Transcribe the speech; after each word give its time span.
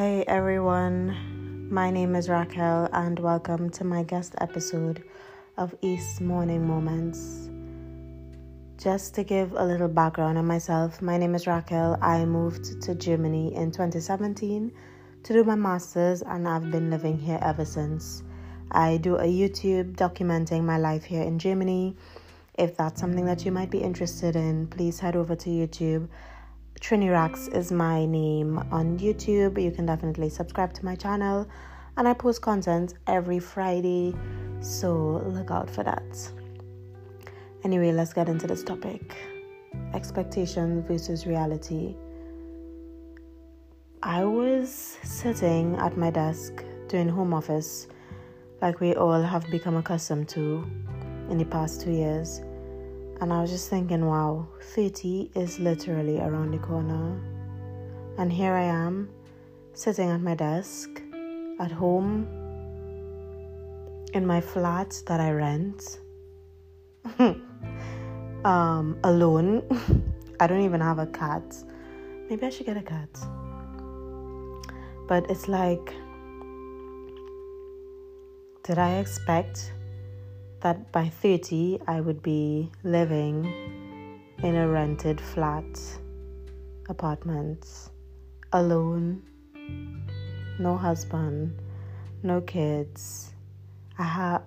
Hey 0.00 0.24
everyone, 0.26 1.68
my 1.70 1.90
name 1.90 2.16
is 2.16 2.30
Raquel, 2.30 2.88
and 2.90 3.18
welcome 3.18 3.68
to 3.68 3.84
my 3.84 4.02
guest 4.02 4.34
episode 4.40 5.04
of 5.58 5.74
East 5.82 6.22
Morning 6.22 6.66
Moments. 6.66 7.50
Just 8.82 9.14
to 9.16 9.24
give 9.24 9.52
a 9.52 9.62
little 9.62 9.88
background 9.88 10.38
on 10.38 10.46
myself, 10.46 11.02
my 11.02 11.18
name 11.18 11.34
is 11.34 11.46
Raquel. 11.46 11.98
I 12.00 12.24
moved 12.24 12.80
to 12.80 12.94
Germany 12.94 13.54
in 13.54 13.72
2017 13.72 14.72
to 15.22 15.32
do 15.34 15.44
my 15.44 15.54
master's, 15.54 16.22
and 16.22 16.48
I've 16.48 16.70
been 16.70 16.88
living 16.88 17.18
here 17.18 17.38
ever 17.42 17.66
since. 17.66 18.22
I 18.70 18.96
do 18.96 19.16
a 19.16 19.26
YouTube 19.26 19.96
documenting 19.96 20.64
my 20.64 20.78
life 20.78 21.04
here 21.04 21.24
in 21.24 21.38
Germany. 21.38 21.94
If 22.54 22.74
that's 22.74 23.02
something 23.02 23.26
that 23.26 23.44
you 23.44 23.52
might 23.52 23.70
be 23.70 23.82
interested 23.82 24.34
in, 24.34 24.66
please 24.68 24.98
head 24.98 25.14
over 25.14 25.36
to 25.36 25.50
YouTube. 25.50 26.08
Trinirax 26.80 27.54
is 27.54 27.70
my 27.70 28.06
name 28.06 28.58
on 28.72 28.98
YouTube. 28.98 29.62
You 29.62 29.70
can 29.70 29.84
definitely 29.84 30.30
subscribe 30.30 30.72
to 30.72 30.84
my 30.84 30.96
channel, 30.96 31.46
and 31.98 32.08
I 32.08 32.14
post 32.14 32.40
content 32.40 32.94
every 33.06 33.38
Friday, 33.38 34.14
so 34.60 35.22
look 35.26 35.50
out 35.50 35.68
for 35.68 35.84
that. 35.84 36.32
Anyway, 37.64 37.92
let's 37.92 38.14
get 38.14 38.30
into 38.30 38.46
this 38.46 38.64
topic 38.64 39.14
expectation 39.92 40.82
versus 40.84 41.26
reality. 41.26 41.94
I 44.02 44.24
was 44.24 44.98
sitting 45.02 45.76
at 45.76 45.98
my 45.98 46.10
desk 46.10 46.64
doing 46.88 47.10
home 47.10 47.34
office 47.34 47.88
like 48.62 48.80
we 48.80 48.94
all 48.94 49.20
have 49.20 49.48
become 49.50 49.76
accustomed 49.76 50.30
to 50.30 50.66
in 51.28 51.36
the 51.36 51.44
past 51.44 51.82
two 51.82 51.92
years. 51.92 52.40
And 53.20 53.34
I 53.34 53.42
was 53.42 53.50
just 53.50 53.68
thinking, 53.68 54.06
wow, 54.06 54.48
30 54.74 55.32
is 55.34 55.58
literally 55.58 56.18
around 56.20 56.52
the 56.52 56.58
corner. 56.58 57.20
And 58.16 58.32
here 58.32 58.54
I 58.54 58.64
am, 58.64 59.10
sitting 59.74 60.08
at 60.08 60.22
my 60.22 60.34
desk, 60.34 60.88
at 61.58 61.70
home, 61.70 62.26
in 64.14 64.26
my 64.26 64.40
flat 64.40 65.02
that 65.06 65.20
I 65.20 65.32
rent, 65.32 66.00
um, 68.44 68.98
alone. 69.04 69.62
I 70.40 70.46
don't 70.46 70.62
even 70.62 70.80
have 70.80 70.98
a 70.98 71.06
cat. 71.06 71.54
Maybe 72.30 72.46
I 72.46 72.50
should 72.50 72.64
get 72.64 72.78
a 72.78 72.82
cat. 72.82 73.10
But 75.06 75.30
it's 75.30 75.46
like, 75.46 75.92
did 78.62 78.78
I 78.78 78.96
expect 78.96 79.72
that 80.60 80.92
by 80.92 81.08
30 81.08 81.80
I 81.86 82.00
would 82.00 82.22
be 82.22 82.70
living 82.84 83.44
in 84.42 84.56
a 84.56 84.68
rented 84.68 85.20
flat 85.20 85.64
apartment 86.88 87.66
alone, 88.52 89.22
no 90.58 90.76
husband, 90.76 91.58
no 92.22 92.40
kids. 92.40 93.32
I 93.98 94.04
have, 94.04 94.42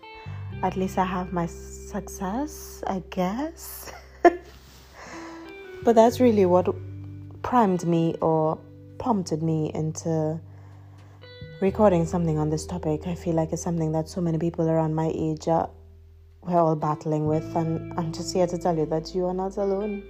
at 0.62 0.76
least 0.76 0.98
I 0.98 1.04
have 1.04 1.32
my 1.32 1.46
success, 1.46 2.82
I 2.86 3.02
guess. 3.10 3.92
but 5.82 5.94
that's 5.94 6.20
really 6.20 6.46
what 6.46 6.68
primed 7.42 7.86
me 7.86 8.16
or 8.20 8.58
prompted 8.98 9.42
me 9.42 9.70
into 9.74 10.40
recording 11.60 12.06
something 12.06 12.38
on 12.38 12.50
this 12.50 12.66
topic. 12.66 13.06
I 13.06 13.16
feel 13.16 13.34
like 13.34 13.52
it's 13.52 13.62
something 13.62 13.90
that 13.92 14.08
so 14.08 14.20
many 14.20 14.38
people 14.38 14.68
around 14.68 14.94
my 14.94 15.10
age 15.12 15.48
are 15.48 15.68
we're 16.42 16.56
all 16.56 16.76
battling 16.76 17.26
with, 17.26 17.56
and 17.56 17.92
I'm 17.98 18.12
just 18.12 18.32
here 18.32 18.46
to 18.46 18.56
tell 18.56 18.76
you 18.78 18.86
that 18.86 19.14
you 19.14 19.26
are 19.26 19.34
not 19.34 19.56
alone. 19.56 20.04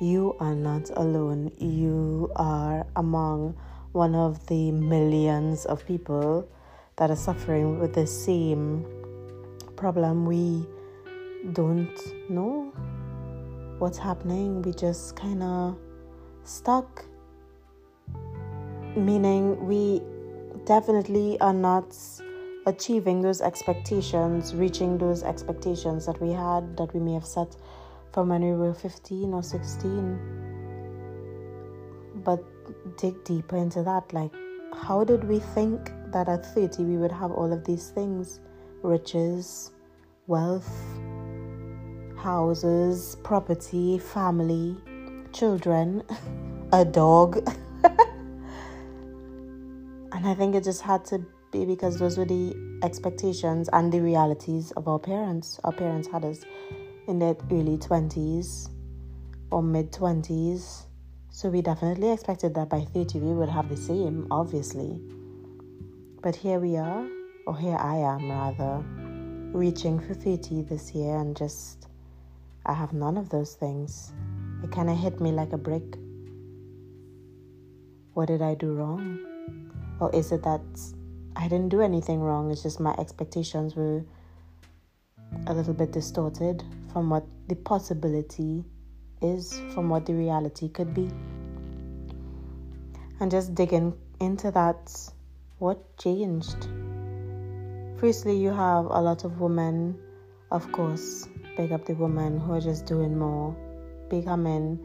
You 0.00 0.36
are 0.40 0.54
not 0.54 0.90
alone. 0.96 1.52
You 1.58 2.32
are 2.34 2.84
among 2.96 3.56
one 3.92 4.16
of 4.16 4.44
the 4.48 4.72
millions 4.72 5.66
of 5.66 5.86
people 5.86 6.48
that 6.96 7.10
are 7.10 7.16
suffering 7.16 7.78
with 7.78 7.94
the 7.94 8.06
same 8.06 8.84
problem. 9.76 10.26
We 10.26 10.66
don't 11.52 11.96
know 12.28 12.72
what's 13.78 13.98
happening. 13.98 14.62
We 14.62 14.72
just 14.72 15.14
kind 15.14 15.42
of 15.44 15.78
stuck 16.42 17.04
meaning 18.96 19.66
we 19.66 20.00
definitely 20.66 21.38
are 21.40 21.52
not 21.52 21.96
achieving 22.66 23.20
those 23.20 23.40
expectations, 23.40 24.54
reaching 24.54 24.96
those 24.98 25.22
expectations 25.22 26.06
that 26.06 26.20
we 26.20 26.32
had, 26.32 26.76
that 26.76 26.92
we 26.94 27.00
may 27.00 27.14
have 27.14 27.26
set 27.26 27.56
from 28.12 28.28
when 28.28 28.42
we 28.42 28.52
were 28.52 28.74
15 28.74 29.32
or 29.32 29.42
16. 29.42 30.18
But 32.24 32.42
dig 32.96 33.22
deeper 33.24 33.56
into 33.56 33.82
that. 33.82 34.12
Like, 34.12 34.32
how 34.72 35.04
did 35.04 35.24
we 35.24 35.40
think 35.40 35.90
that 36.12 36.28
at 36.28 36.46
30 36.54 36.84
we 36.84 36.96
would 36.96 37.12
have 37.12 37.30
all 37.30 37.52
of 37.52 37.64
these 37.64 37.90
things 37.90 38.40
riches, 38.82 39.72
wealth, 40.26 40.70
houses, 42.16 43.16
property, 43.22 43.98
family, 43.98 44.76
children, 45.32 46.02
a 46.72 46.84
dog? 46.84 47.46
And 50.24 50.32
I 50.32 50.34
think 50.36 50.54
it 50.54 50.64
just 50.64 50.80
had 50.80 51.04
to 51.06 51.22
be 51.52 51.66
because 51.66 51.98
those 51.98 52.16
were 52.16 52.24
the 52.24 52.56
expectations 52.82 53.68
and 53.74 53.92
the 53.92 54.00
realities 54.00 54.70
of 54.70 54.88
our 54.88 54.98
parents. 54.98 55.60
Our 55.64 55.72
parents 55.72 56.08
had 56.08 56.24
us 56.24 56.46
in 57.06 57.18
their 57.18 57.36
early 57.52 57.76
20s 57.76 58.70
or 59.50 59.62
mid 59.62 59.92
20s. 59.92 60.86
So 61.28 61.50
we 61.50 61.60
definitely 61.60 62.10
expected 62.10 62.54
that 62.54 62.70
by 62.70 62.86
30 62.94 63.18
we 63.18 63.34
would 63.34 63.50
have 63.50 63.68
the 63.68 63.76
same, 63.76 64.26
obviously. 64.30 64.98
But 66.22 66.34
here 66.34 66.58
we 66.58 66.78
are, 66.78 67.06
or 67.46 67.58
here 67.58 67.76
I 67.76 67.96
am 67.96 68.30
rather, 68.30 68.82
reaching 69.52 70.00
for 70.00 70.14
30 70.14 70.62
this 70.62 70.94
year 70.94 71.18
and 71.18 71.36
just, 71.36 71.86
I 72.64 72.72
have 72.72 72.94
none 72.94 73.18
of 73.18 73.28
those 73.28 73.56
things. 73.56 74.14
It 74.62 74.72
kind 74.72 74.88
of 74.88 74.96
hit 74.96 75.20
me 75.20 75.32
like 75.32 75.52
a 75.52 75.58
brick. 75.58 75.98
What 78.14 78.28
did 78.28 78.40
I 78.40 78.54
do 78.54 78.72
wrong? 78.72 79.33
Or 80.04 80.14
is 80.14 80.32
it 80.32 80.42
that 80.42 80.60
I 81.34 81.48
didn't 81.48 81.70
do 81.70 81.80
anything 81.80 82.20
wrong? 82.20 82.50
It's 82.50 82.62
just 82.62 82.78
my 82.78 82.94
expectations 82.98 83.74
were 83.74 84.04
a 85.46 85.54
little 85.54 85.72
bit 85.72 85.92
distorted 85.92 86.62
from 86.92 87.08
what 87.08 87.24
the 87.48 87.54
possibility 87.54 88.66
is, 89.22 89.58
from 89.72 89.88
what 89.88 90.04
the 90.04 90.12
reality 90.12 90.68
could 90.68 90.92
be. 90.92 91.08
And 93.18 93.30
just 93.30 93.54
digging 93.54 93.94
into 94.20 94.50
that, 94.50 94.94
what 95.56 95.96
changed? 95.96 96.68
Firstly, 97.96 98.36
you 98.36 98.50
have 98.50 98.84
a 98.84 99.00
lot 99.00 99.24
of 99.24 99.40
women, 99.40 99.98
of 100.50 100.70
course, 100.70 101.26
big 101.56 101.72
up 101.72 101.86
the 101.86 101.94
women 101.94 102.38
who 102.38 102.52
are 102.52 102.60
just 102.60 102.84
doing 102.84 103.18
more, 103.18 103.56
becoming 104.10 104.78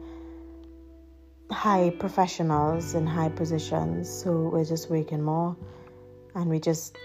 high 1.50 1.90
professionals 1.98 2.94
in 2.94 3.06
high 3.06 3.28
positions, 3.28 4.08
so 4.08 4.48
we're 4.52 4.64
just 4.64 4.90
working 4.90 5.22
more 5.22 5.56
and 6.34 6.48
we 6.48 6.60
just 6.60 6.96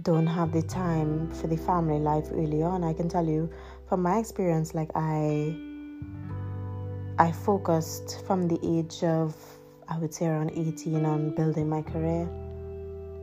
don't 0.00 0.26
have 0.26 0.52
the 0.52 0.62
time 0.62 1.30
for 1.30 1.48
the 1.48 1.56
family 1.56 1.98
life 1.98 2.28
early 2.32 2.62
on. 2.62 2.84
I 2.84 2.92
can 2.92 3.08
tell 3.08 3.26
you 3.26 3.50
from 3.88 4.02
my 4.02 4.18
experience, 4.18 4.74
like 4.74 4.90
I 4.94 5.56
I 7.18 7.30
focused 7.30 8.24
from 8.26 8.48
the 8.48 8.58
age 8.62 9.04
of 9.04 9.36
I 9.88 9.98
would 9.98 10.14
say 10.14 10.26
around 10.26 10.52
18 10.54 11.04
on 11.04 11.34
building 11.34 11.68
my 11.68 11.82
career, 11.82 12.28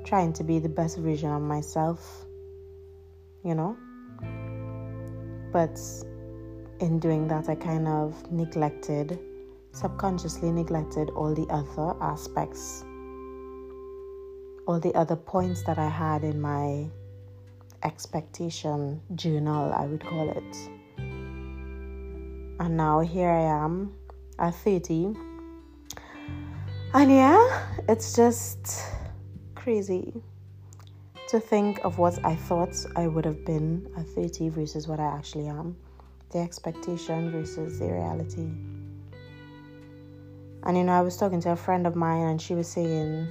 trying 0.05 0.33
to 0.33 0.43
be 0.43 0.59
the 0.59 0.69
best 0.69 0.97
version 0.97 1.31
of 1.31 1.41
myself, 1.41 2.25
you 3.43 3.55
know. 3.55 3.75
But 5.51 5.79
in 6.79 6.99
doing 6.99 7.27
that, 7.29 7.49
I 7.49 7.55
kind 7.55 7.87
of 7.87 8.31
neglected 8.31 9.19
subconsciously 9.71 10.51
neglected 10.51 11.09
all 11.11 11.33
the 11.33 11.47
other 11.49 11.95
aspects, 12.01 12.83
all 14.67 14.79
the 14.79 14.93
other 14.95 15.15
points 15.15 15.63
that 15.63 15.77
I 15.77 15.89
had 15.89 16.23
in 16.23 16.39
my 16.39 16.87
expectation 17.83 19.01
journal, 19.15 19.71
I 19.73 19.85
would 19.85 20.03
call 20.03 20.29
it. 20.29 20.55
And 22.59 22.75
now 22.75 22.99
here 22.99 23.29
I 23.29 23.63
am 23.63 23.93
at 24.37 24.53
30. 24.55 25.15
And 26.93 27.11
yeah, 27.11 27.67
it's 27.87 28.15
just 28.15 28.83
crazy 29.55 30.13
to 31.29 31.39
think 31.39 31.79
of 31.85 31.99
what 31.99 32.19
I 32.25 32.35
thought 32.35 32.75
I 32.95 33.07
would 33.07 33.23
have 33.25 33.45
been 33.45 33.87
at 33.95 34.07
30 34.07 34.49
versus 34.49 34.87
what 34.87 34.99
I 34.99 35.05
actually 35.05 35.47
am. 35.47 35.77
The 36.31 36.39
expectation 36.39 37.31
versus 37.31 37.79
the 37.79 37.85
reality. 37.85 38.49
And 40.63 40.77
you 40.77 40.83
know, 40.83 40.93
I 40.93 41.01
was 41.01 41.17
talking 41.17 41.41
to 41.41 41.51
a 41.51 41.55
friend 41.55 41.87
of 41.87 41.95
mine, 41.95 42.27
and 42.27 42.41
she 42.41 42.55
was 42.55 42.67
saying, 42.67 43.27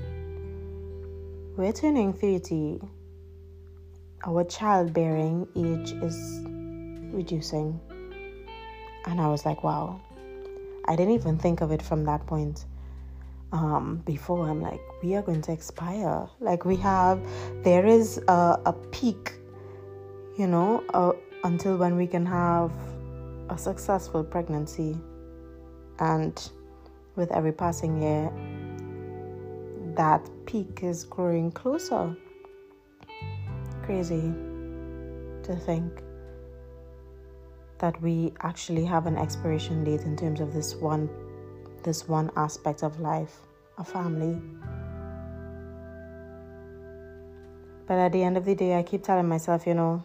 We're 1.56 1.72
turning 1.72 2.12
30. 2.12 2.80
Our 4.26 4.44
childbearing 4.44 5.46
age 5.56 5.92
is 6.02 6.40
reducing. 7.12 7.80
And 9.06 9.20
I 9.20 9.28
was 9.28 9.44
like, 9.46 9.62
Wow. 9.64 10.00
I 10.86 10.96
didn't 10.96 11.14
even 11.14 11.38
think 11.38 11.60
of 11.60 11.70
it 11.72 11.82
from 11.82 12.04
that 12.04 12.26
point. 12.26 12.64
um, 13.52 14.02
before. 14.04 14.48
I'm 14.48 14.60
like, 14.60 14.80
we 15.02 15.14
are 15.14 15.22
going 15.22 15.42
to 15.42 15.52
expire. 15.52 16.28
Like 16.40 16.64
we 16.64 16.76
have, 16.76 17.20
there 17.64 17.86
is 17.86 18.18
a, 18.28 18.60
a 18.66 18.72
peak, 18.92 19.32
you 20.38 20.46
know, 20.46 20.84
uh, 20.94 21.12
until 21.44 21.76
when 21.76 21.96
we 21.96 22.06
can 22.06 22.26
have 22.26 22.72
a 23.50 23.56
successful 23.58 24.22
pregnancy, 24.24 24.96
and 25.98 26.50
with 27.18 27.30
every 27.32 27.52
passing 27.52 28.00
year, 28.00 28.32
that 29.96 30.26
peak 30.46 30.80
is 30.82 31.04
growing 31.04 31.50
closer. 31.50 32.16
Crazy 33.82 34.32
to 35.42 35.56
think 35.56 35.92
that 37.78 38.00
we 38.00 38.32
actually 38.40 38.84
have 38.84 39.06
an 39.06 39.18
expiration 39.18 39.84
date 39.84 40.02
in 40.02 40.16
terms 40.16 40.40
of 40.40 40.54
this 40.54 40.74
one 40.76 41.10
this 41.84 42.08
one 42.08 42.30
aspect 42.36 42.82
of 42.82 42.98
life, 43.00 43.40
a 43.78 43.84
family. 43.84 44.36
But 47.86 47.98
at 47.98 48.12
the 48.12 48.22
end 48.22 48.36
of 48.36 48.44
the 48.44 48.54
day, 48.54 48.76
I 48.76 48.82
keep 48.82 49.02
telling 49.04 49.28
myself, 49.28 49.66
you 49.66 49.74
know, 49.74 50.02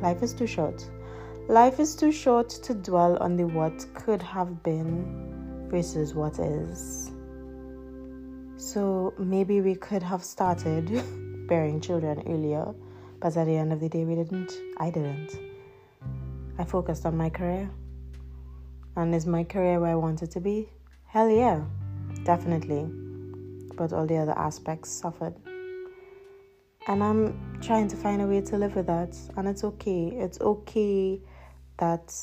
life 0.00 0.22
is 0.22 0.32
too 0.32 0.46
short. 0.46 0.88
Life 1.48 1.80
is 1.80 1.94
too 1.94 2.12
short 2.12 2.48
to 2.48 2.72
dwell 2.72 3.16
on 3.18 3.36
the 3.36 3.46
what 3.46 3.84
could 3.94 4.22
have 4.22 4.62
been 4.62 5.35
versus 5.68 6.14
what 6.14 6.38
is. 6.38 7.10
So 8.56 9.14
maybe 9.18 9.60
we 9.60 9.74
could 9.74 10.02
have 10.02 10.24
started 10.24 10.86
bearing 11.48 11.80
children 11.80 12.22
earlier, 12.26 12.74
but 13.20 13.36
at 13.36 13.44
the 13.44 13.56
end 13.56 13.72
of 13.72 13.80
the 13.80 13.88
day, 13.88 14.04
we 14.04 14.14
didn't. 14.14 14.52
I 14.78 14.90
didn't. 14.90 15.38
I 16.58 16.64
focused 16.64 17.04
on 17.06 17.16
my 17.16 17.30
career. 17.30 17.70
And 18.96 19.14
is 19.14 19.26
my 19.26 19.44
career 19.44 19.78
where 19.78 19.90
I 19.90 19.94
want 19.94 20.22
it 20.22 20.30
to 20.32 20.40
be? 20.40 20.68
Hell 21.06 21.28
yeah, 21.28 21.62
definitely. 22.24 22.84
But 23.76 23.92
all 23.92 24.06
the 24.06 24.16
other 24.16 24.36
aspects 24.38 24.90
suffered. 24.90 25.34
And 26.88 27.02
I'm 27.02 27.60
trying 27.60 27.88
to 27.88 27.96
find 27.96 28.22
a 28.22 28.26
way 28.26 28.40
to 28.40 28.56
live 28.56 28.74
with 28.74 28.86
that. 28.86 29.16
And 29.36 29.48
it's 29.48 29.64
okay. 29.64 30.08
It's 30.08 30.40
okay 30.40 31.20
that 31.78 32.14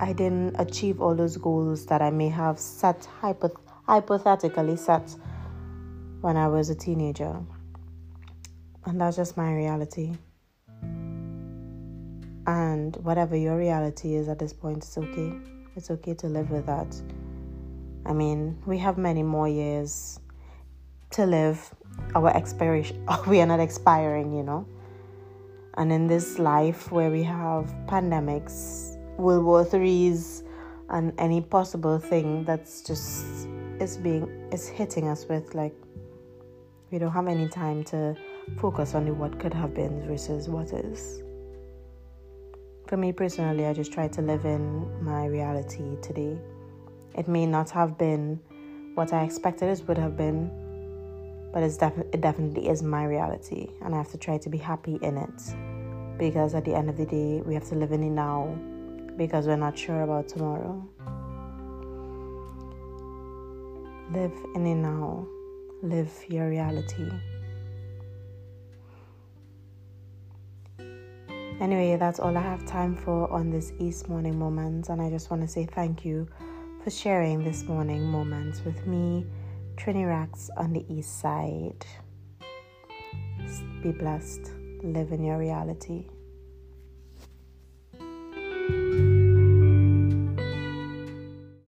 I 0.00 0.12
didn't 0.12 0.56
achieve 0.58 1.00
all 1.00 1.14
those 1.14 1.36
goals 1.36 1.86
that 1.86 2.02
I 2.02 2.10
may 2.10 2.28
have 2.28 2.58
set, 2.58 3.08
hypoth- 3.22 3.60
hypothetically 3.86 4.76
set 4.76 5.14
when 6.20 6.36
I 6.36 6.48
was 6.48 6.68
a 6.68 6.74
teenager. 6.74 7.36
And 8.86 9.00
that's 9.00 9.16
just 9.16 9.36
my 9.36 9.54
reality. 9.54 10.12
And 12.46 12.96
whatever 12.96 13.36
your 13.36 13.56
reality 13.56 14.14
is 14.16 14.28
at 14.28 14.38
this 14.38 14.52
point, 14.52 14.78
it's 14.78 14.98
okay. 14.98 15.32
It's 15.76 15.90
okay 15.90 16.14
to 16.14 16.26
live 16.26 16.50
with 16.50 16.66
that. 16.66 17.00
I 18.04 18.12
mean, 18.12 18.58
we 18.66 18.78
have 18.78 18.98
many 18.98 19.22
more 19.22 19.48
years 19.48 20.20
to 21.10 21.24
live. 21.24 21.72
Our 22.14 22.36
expiration, 22.36 23.06
we 23.28 23.40
are 23.40 23.46
not 23.46 23.60
expiring, 23.60 24.34
you 24.34 24.42
know. 24.42 24.66
And 25.76 25.92
in 25.92 26.06
this 26.06 26.38
life 26.38 26.90
where 26.92 27.10
we 27.10 27.22
have 27.22 27.72
pandemics, 27.86 28.93
World 29.16 29.44
War 29.44 29.64
Threes, 29.64 30.42
and 30.90 31.12
any 31.18 31.40
possible 31.40 31.98
thing 31.98 32.44
that's 32.44 32.82
just 32.82 33.48
is 33.80 33.96
being 33.96 34.28
is 34.52 34.68
hitting 34.68 35.08
us 35.08 35.26
with 35.28 35.54
like 35.54 35.74
we 36.90 36.98
don't 36.98 37.12
have 37.12 37.26
any 37.26 37.48
time 37.48 37.82
to 37.84 38.16
focus 38.58 38.94
on 38.94 39.04
the 39.04 39.14
what 39.14 39.38
could 39.38 39.54
have 39.54 39.74
been 39.74 40.06
versus 40.06 40.48
what 40.48 40.72
is. 40.72 41.22
For 42.86 42.96
me 42.96 43.12
personally, 43.12 43.66
I 43.66 43.72
just 43.72 43.92
try 43.92 44.08
to 44.08 44.20
live 44.20 44.44
in 44.44 45.02
my 45.02 45.26
reality 45.26 45.96
today. 46.02 46.38
It 47.16 47.28
may 47.28 47.46
not 47.46 47.70
have 47.70 47.96
been 47.96 48.40
what 48.94 49.12
I 49.12 49.24
expected 49.24 49.70
it 49.70 49.88
would 49.88 49.98
have 49.98 50.16
been, 50.16 50.50
but 51.52 51.62
it's 51.62 51.76
def- 51.76 52.06
it 52.12 52.20
definitely 52.20 52.68
is 52.68 52.82
my 52.82 53.04
reality, 53.04 53.68
and 53.82 53.94
I 53.94 53.98
have 53.98 54.10
to 54.10 54.18
try 54.18 54.38
to 54.38 54.48
be 54.48 54.58
happy 54.58 54.98
in 55.02 55.16
it. 55.16 56.18
Because 56.18 56.54
at 56.54 56.64
the 56.64 56.74
end 56.74 56.90
of 56.90 56.96
the 56.96 57.06
day, 57.06 57.42
we 57.44 57.54
have 57.54 57.68
to 57.70 57.74
live 57.74 57.90
in 57.90 58.02
the 58.02 58.10
now 58.10 58.56
because 59.16 59.46
we're 59.46 59.56
not 59.56 59.78
sure 59.78 60.02
about 60.02 60.28
tomorrow. 60.28 60.86
Live 64.12 64.32
in 64.54 64.64
the 64.64 64.74
now, 64.74 65.26
live 65.82 66.12
your 66.28 66.48
reality. 66.48 67.10
Anyway, 71.60 71.96
that's 71.96 72.18
all 72.18 72.36
I 72.36 72.40
have 72.40 72.66
time 72.66 72.96
for 72.96 73.30
on 73.32 73.50
this 73.50 73.72
East 73.78 74.08
Morning 74.08 74.38
Moments, 74.38 74.88
and 74.88 75.00
I 75.00 75.08
just 75.08 75.30
want 75.30 75.42
to 75.42 75.48
say 75.48 75.64
thank 75.64 76.04
you 76.04 76.28
for 76.82 76.90
sharing 76.90 77.42
this 77.42 77.62
morning 77.64 78.04
moments 78.04 78.62
with 78.64 78.86
me, 78.86 79.24
Trini 79.76 80.06
Rax 80.06 80.50
on 80.56 80.72
the 80.72 80.84
East 80.92 81.20
Side. 81.20 81.86
Be 83.82 83.92
blessed, 83.92 84.52
live 84.82 85.12
in 85.12 85.22
your 85.22 85.38
reality. 85.38 86.06